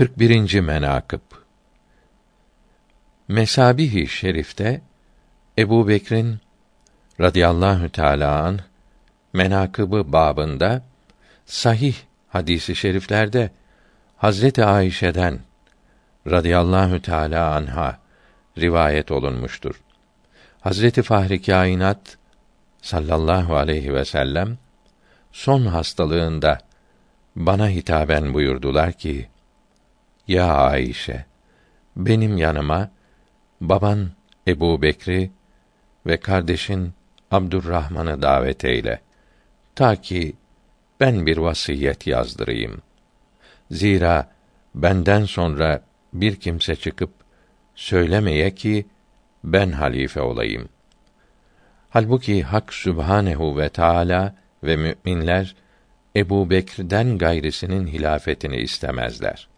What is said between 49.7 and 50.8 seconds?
halife olayım.